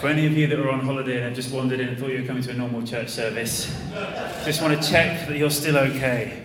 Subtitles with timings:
[0.00, 2.10] For any of you that were on holiday and have just wandered in and thought
[2.10, 3.66] you were coming to a normal church service,
[4.44, 6.44] just want to check that you're still okay.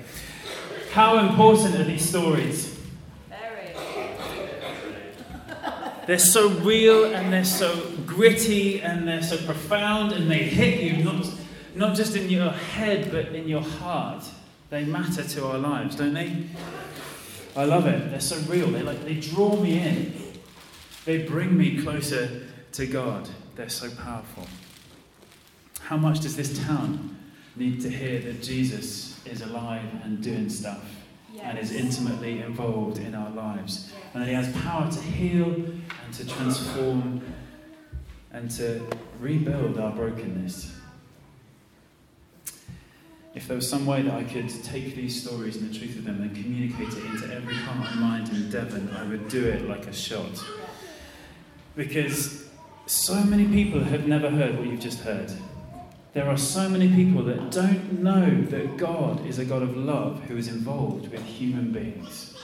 [0.91, 2.79] How important are these stories?
[3.29, 3.75] Very.
[6.07, 11.03] They're so real and they're so gritty and they're so profound and they hit you
[11.03, 11.27] not,
[11.75, 14.25] not just in your head but in your heart.
[14.71, 16.47] They matter to our lives, don't they?
[17.55, 18.09] I love it.
[18.09, 18.71] They're so real.
[18.71, 20.13] They like they draw me in.
[21.05, 23.29] They bring me closer to God.
[23.55, 24.47] They're so powerful.
[25.79, 27.17] How much does this town
[27.55, 30.83] need to hear that Jesus is alive and doing stuff
[31.39, 33.93] and is intimately involved in our lives?
[34.13, 37.21] And that He has power to heal and to transform
[38.31, 38.81] and to
[39.19, 40.75] rebuild our brokenness.
[43.35, 46.05] If there was some way that I could take these stories and the truth of
[46.05, 49.67] them and communicate it into every heart and mind in Devon, I would do it
[49.67, 50.43] like a shot.
[51.75, 52.47] Because
[52.85, 55.31] so many people have never heard what you've just heard.
[56.13, 60.21] There are so many people that don't know that God is a God of love
[60.23, 62.35] who is involved with human beings.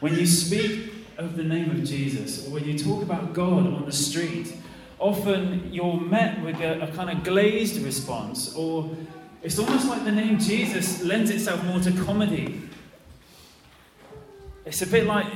[0.00, 3.84] When you speak of the name of Jesus, or when you talk about God on
[3.86, 4.54] the street,
[4.98, 8.90] often you're met with a, a kind of glazed response, or
[9.42, 12.60] it's almost like the name Jesus lends itself more to comedy.
[14.66, 15.26] It's a bit like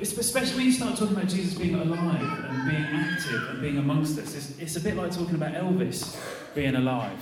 [0.00, 4.18] especially when you start talking about Jesus being alive and being active and being amongst
[4.18, 6.16] us, it's, it's a bit like talking about Elvis
[6.54, 7.18] being alive.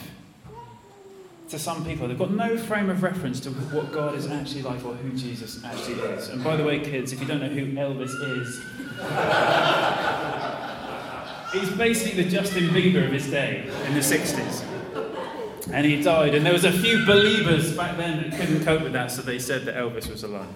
[1.50, 4.84] To some people, they've got no frame of reference to what God is actually like
[4.84, 6.28] or who Jesus actually is.
[6.28, 8.58] And by the way, kids, if you don't know who Elvis is,
[11.52, 14.64] he's basically the Justin Bieber of his day in the 60s.
[15.72, 18.92] And he died, and there was a few believers back then that couldn't cope with
[18.92, 20.48] that, so they said that Elvis was alive.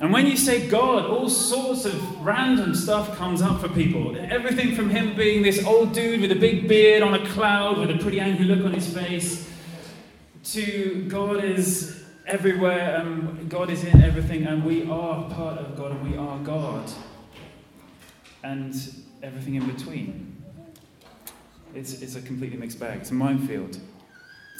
[0.00, 4.16] And when you say God, all sorts of random stuff comes up for people.
[4.16, 7.90] Everything from him being this old dude with a big beard on a cloud with
[7.90, 9.50] a pretty angry look on his face,
[10.44, 15.90] to God is everywhere and God is in everything and we are part of God
[15.90, 16.88] and we are God.
[18.44, 18.74] And
[19.24, 20.40] everything in between.
[21.74, 23.00] It's, it's a completely mixed bag.
[23.00, 23.78] It's a minefield.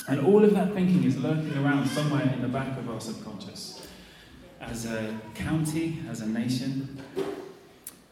[0.08, 3.87] And all of that thinking is lurking around somewhere in the back of our subconscious
[4.60, 7.02] as a county, as a nation.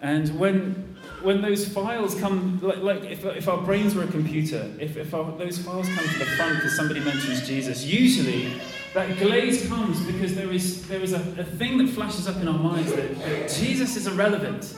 [0.00, 4.70] And when, when those files come, like, like if, if our brains were a computer,
[4.78, 8.60] if, if our, those files come to the front because somebody mentions Jesus, usually
[8.94, 12.48] that glaze comes because there is, there is a, a thing that flashes up in
[12.48, 14.76] our minds that, that Jesus is irrelevant.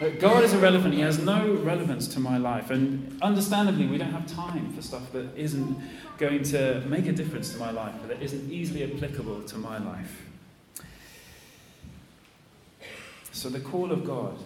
[0.00, 0.94] That God is irrelevant.
[0.94, 2.70] He has no relevance to my life.
[2.70, 5.76] And understandably, we don't have time for stuff that isn't
[6.18, 10.27] going to make a difference to my life, that isn't easily applicable to my life.
[13.38, 14.36] So the call of God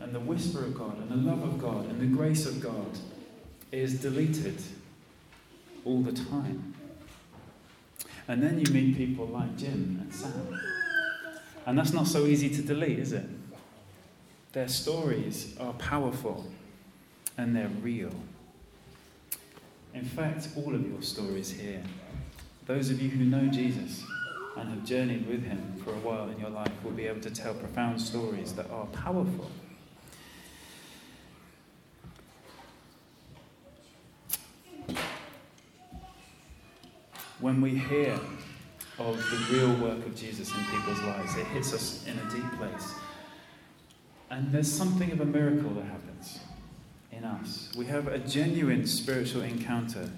[0.00, 2.98] and the whisper of God and the love of God and the grace of God
[3.70, 4.60] is deleted
[5.84, 6.74] all the time.
[8.26, 10.60] And then you meet people like Jim and Sam.
[11.64, 13.24] And that's not so easy to delete, is it?
[14.52, 16.44] Their stories are powerful
[17.38, 18.10] and they're real.
[19.94, 21.84] In fact, all of your stories here,
[22.66, 24.02] those of you who know Jesus,
[24.56, 27.30] and have journeyed with him for a while in your life will be able to
[27.30, 29.50] tell profound stories that are powerful.
[37.40, 38.18] When we hear
[38.98, 42.58] of the real work of Jesus in people's lives, it hits us in a deep
[42.58, 42.94] place.
[44.30, 46.38] And there's something of a miracle that happens
[47.12, 47.70] in us.
[47.76, 50.10] We have a genuine spiritual encounter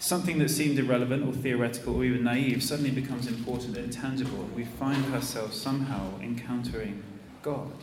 [0.00, 4.48] Something that seemed irrelevant or theoretical or even naive suddenly becomes important and tangible.
[4.56, 7.02] We find ourselves somehow encountering
[7.42, 7.74] God.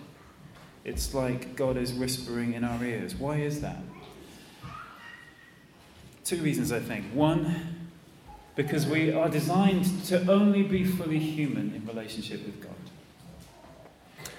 [0.83, 3.13] It's like God is whispering in our ears.
[3.13, 3.77] Why is that?
[6.23, 7.05] Two reasons, I think.
[7.13, 7.85] One,
[8.55, 12.73] because we are designed to only be fully human in relationship with God.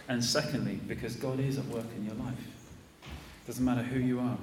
[0.09, 2.35] And secondly, because God is at work in your life.
[3.47, 4.37] Doesn't matter who you are.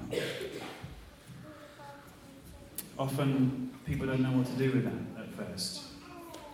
[2.98, 5.84] Often people don't know what to do with that at first.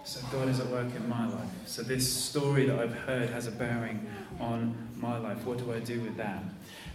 [0.03, 1.49] So God is at work in my life.
[1.65, 4.05] So this story that I've heard has a bearing
[4.39, 5.45] on my life.
[5.45, 6.43] What do I do with that?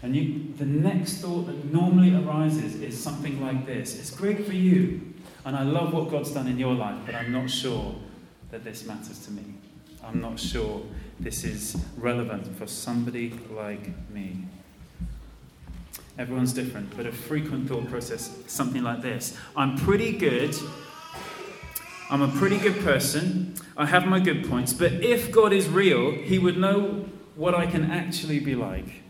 [0.02, 4.52] And you, the next thought that normally arises is something like this It's great for
[4.52, 5.14] you,
[5.44, 7.94] and I love what God's done in your life, but I'm not sure
[8.50, 9.54] that this matters to me.
[10.04, 10.82] I'm not sure
[11.19, 14.44] this is relevant for somebody like me.
[16.18, 20.54] Everyone's different, but a frequent thought process, something like this I'm pretty good.
[22.08, 23.54] I'm a pretty good person.
[23.76, 24.72] I have my good points.
[24.72, 29.02] But if God is real, He would know what I can actually be like.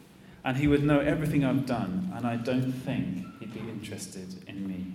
[0.44, 4.68] and he would know everything I've done, and I don't think he'd be interested in
[4.68, 4.94] me.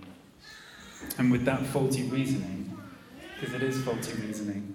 [1.18, 2.74] And with that faulty reasoning,
[3.38, 4.74] because it is faulty reasoning,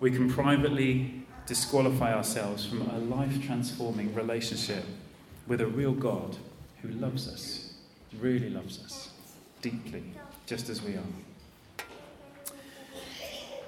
[0.00, 4.84] we can privately disqualify ourselves from a life transforming relationship
[5.46, 6.36] with a real God
[6.82, 7.74] who loves us,
[8.18, 9.10] really loves us,
[9.62, 10.02] deeply,
[10.46, 11.02] just as we are.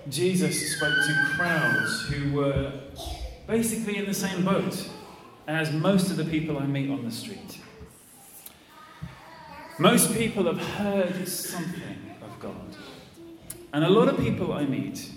[0.09, 2.73] Jesus spoke to crowds who were
[3.47, 4.89] basically in the same boat
[5.47, 7.61] as most of the people I meet on the street.
[9.79, 12.77] Most people have heard something of God.
[13.73, 15.11] And a lot of people I meet,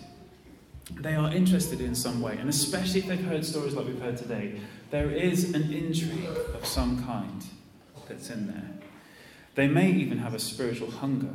[0.91, 4.17] they are interested in some way, and especially if they've heard stories like we've heard
[4.17, 4.59] today,
[4.91, 7.43] there is an intrigue of some kind
[8.07, 8.71] that's in there.
[9.55, 11.33] They may even have a spiritual hunger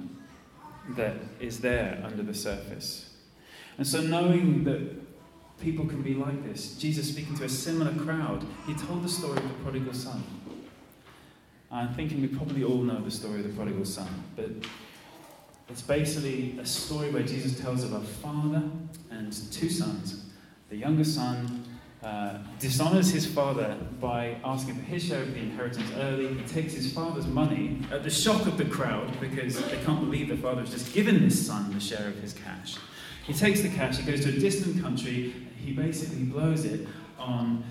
[0.91, 3.11] that is there under the surface.
[3.79, 5.01] And so, knowing that
[5.61, 6.77] people can be like this.
[6.77, 10.25] Jesus, speaking to a similar crowd, he told the story of the prodigal son.
[11.71, 14.51] I'm thinking we probably all know the story of the prodigal son, but
[15.69, 18.63] it's basically a story where Jesus tells of a father
[19.11, 20.25] and two sons.
[20.69, 21.65] The younger son
[22.03, 26.33] uh, dishonors his father by asking for his share of the inheritance early.
[26.35, 30.29] He takes his father's money at the shock of the crowd because they can't believe
[30.29, 32.77] the father has just given this son the share of his cash.
[33.27, 36.89] He takes the cash, he goes to a distant country, he basically blows it
[37.19, 37.65] on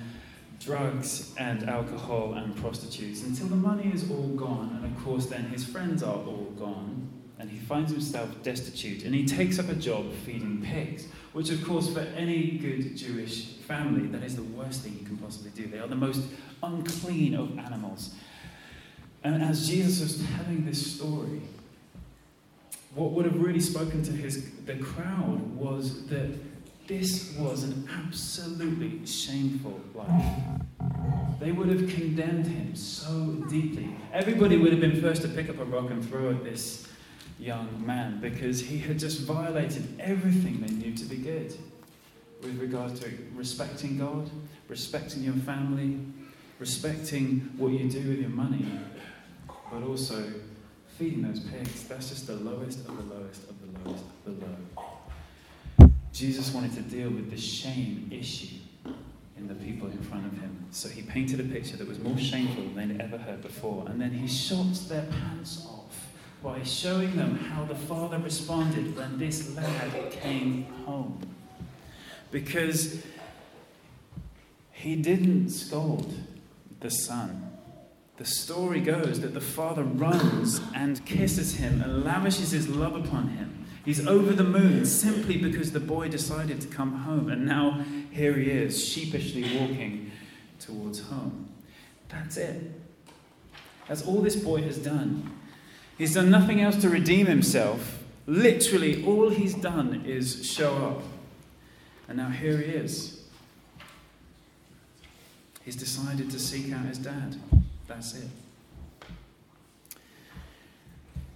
[0.59, 4.79] drugs and alcohol and prostitutes until the money is all gone.
[4.81, 7.09] And of course, then his friends are all gone.
[7.39, 9.05] And he finds himself destitute.
[9.05, 13.45] And he takes up a job feeding pigs, which, of course, for any good Jewish
[13.45, 15.67] family, that is the worst thing you can possibly do.
[15.67, 16.21] They are the most
[16.61, 18.13] unclean of animals.
[19.23, 21.41] And as Jesus was telling this story,
[22.95, 26.31] what would have really spoken to his, the crowd was that
[26.87, 30.35] this was an absolutely shameful life.
[31.39, 33.95] They would have condemned him so deeply.
[34.11, 36.87] Everybody would have been first to pick up a rock and throw at this
[37.39, 41.55] young man because he had just violated everything they knew to be good
[42.41, 44.29] with regard to respecting God,
[44.67, 45.99] respecting your family,
[46.59, 48.65] respecting what you do with your money,
[49.71, 50.23] but also
[50.97, 51.83] feeding those pigs.
[51.85, 55.91] That's just the lowest of the lowest of the lowest of the low.
[56.11, 58.57] Jesus wanted to deal with the shame issue
[59.37, 60.65] in the people in front of him.
[60.71, 63.85] So he painted a picture that was more shameful than they'd ever heard before.
[63.87, 66.08] And then he shot their pants off
[66.41, 71.19] by showing them how the father responded when this lad came home.
[72.31, 73.03] Because
[74.71, 76.13] he didn't scold
[76.79, 77.51] the son.
[78.17, 83.29] The story goes that the father runs and kisses him and lavishes his love upon
[83.29, 83.65] him.
[83.85, 88.33] He's over the moon simply because the boy decided to come home, and now here
[88.33, 90.11] he is, sheepishly walking
[90.59, 91.49] towards home.
[92.09, 92.71] That's it.
[93.87, 95.38] That's all this boy has done.
[95.99, 98.01] He's done nothing else to redeem himself.
[98.25, 101.01] Literally, all he's done is show up.
[102.07, 103.21] And now here he is.
[105.65, 107.35] He's decided to seek out his dad.
[107.85, 108.29] That's it.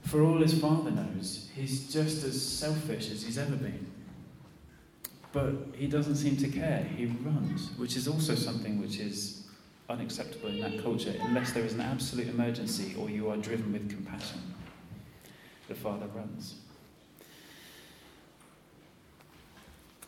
[0.04, 3.86] For all his father knows, he's just as selfish as he's ever been.
[5.34, 6.88] But he doesn't seem to care.
[6.96, 9.43] He runs, which is also something which is
[9.94, 13.90] unacceptable in that culture, unless there is an absolute emergency or you are driven with
[13.90, 14.42] compassion.
[15.68, 16.56] The father runs.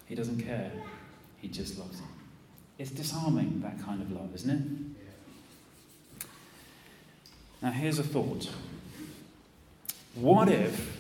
[0.08, 0.72] He doesn't care,
[1.42, 2.08] he just loves him.
[2.78, 4.62] It's disarming, that kind of love, isn't it?
[7.62, 8.50] Now, here's a thought.
[10.14, 10.98] What if.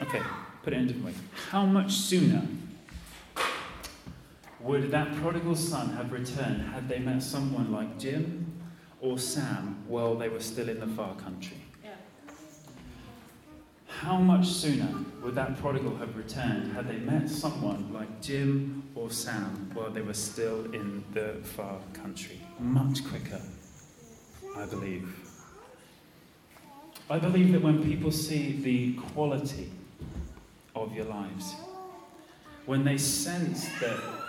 [0.00, 0.22] Okay,
[0.62, 1.14] put it in a different way.
[1.50, 2.46] How much sooner
[4.64, 8.50] would that prodigal son have returned had they met someone like Jim
[9.00, 11.58] or Sam while they were still in the far country?
[13.86, 14.88] How much sooner
[15.22, 20.02] would that prodigal have returned had they met someone like Jim or Sam while they
[20.02, 22.40] were still in the far country?
[22.58, 23.40] Much quicker,
[24.56, 25.14] I believe.
[27.10, 29.70] I believe that when people see the quality
[30.74, 31.54] of your lives,
[32.66, 34.23] when they sense that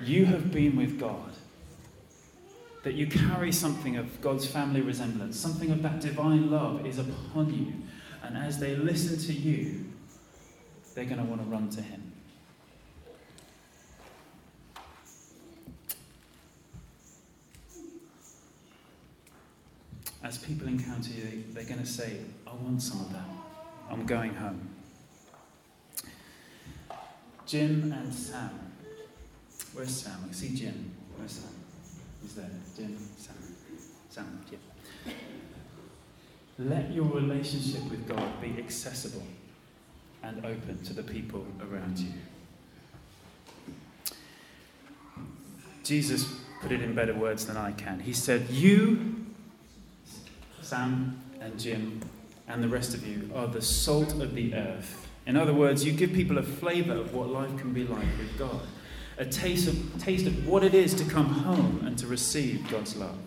[0.00, 1.32] you have been with God,
[2.84, 7.52] that you carry something of God's family resemblance, something of that divine love is upon
[7.52, 7.72] you,
[8.22, 9.84] and as they listen to you,
[10.94, 12.08] they're going to want to run to Him.
[20.28, 23.24] as people encounter you, they're going to say, I want some of that.
[23.90, 24.68] I'm going home.
[27.46, 28.67] Jim and Sam
[29.72, 30.28] Where's Sam?
[30.28, 30.90] I see Jim.
[31.16, 31.50] Where's Sam?
[32.22, 32.50] He's there.
[32.76, 33.34] Jim, Sam.
[34.10, 35.14] Sam, Jim.
[36.58, 39.22] Let your relationship with God be accessible
[40.22, 42.12] and open to the people around you.
[45.84, 46.28] Jesus
[46.60, 48.00] put it in better words than I can.
[48.00, 49.24] He said, You,
[50.60, 52.02] Sam and Jim,
[52.48, 55.06] and the rest of you are the salt of the earth.
[55.26, 58.36] In other words, you give people a flavor of what life can be like with
[58.38, 58.60] God,
[59.18, 62.96] a taste of, taste of what it is to come home and to receive God's
[62.96, 63.18] love.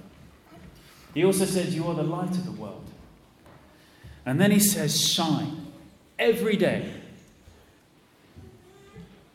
[1.13, 2.85] He also says, You are the light of the world.
[4.25, 5.67] And then he says, Shine
[6.17, 6.93] every day.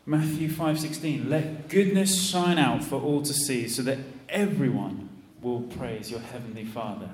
[0.05, 3.99] Matthew 5:16 Let goodness shine out for all to see so that
[4.29, 5.09] everyone
[5.41, 7.09] will praise your heavenly Father.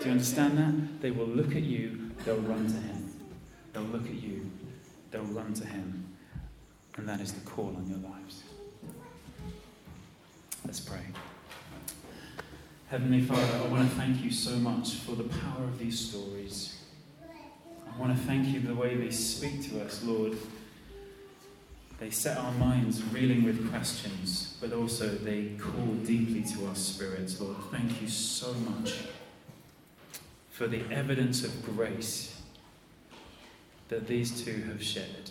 [0.00, 1.00] Do you understand that?
[1.00, 3.12] They will look at you, they'll run to him.
[3.72, 4.50] They'll look at you,
[5.10, 6.04] they'll run to him.
[6.96, 8.42] And that is the call on your lives.
[10.66, 10.98] Let's pray.
[12.88, 16.76] Heavenly Father, I want to thank you so much for the power of these stories.
[17.22, 20.36] I want to thank you for the way they speak to us, Lord.
[22.00, 27.40] They set our minds reeling with questions, but also they call deeply to our spirits,
[27.40, 27.58] Lord.
[27.70, 28.94] Thank you so much
[30.50, 32.42] for the evidence of grace
[33.88, 35.30] that these two have shared.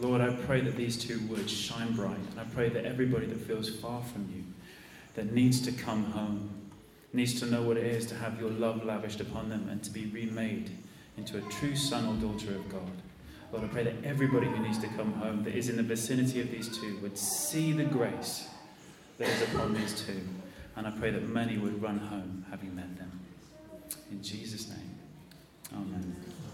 [0.00, 3.40] Lord, I pray that these two words shine bright, and I pray that everybody that
[3.40, 4.42] feels far from you,
[5.14, 6.50] that needs to come home,
[7.12, 9.90] needs to know what it is to have your love lavished upon them and to
[9.90, 10.70] be remade
[11.16, 12.90] into a true son or daughter of God.
[13.52, 16.40] Lord, I pray that everybody who needs to come home, that is in the vicinity
[16.40, 18.48] of these two, would see the grace
[19.18, 20.20] that is upon these two.
[20.74, 23.20] And I pray that many would run home having met them.
[24.10, 24.98] In Jesus' name,
[25.72, 26.16] amen.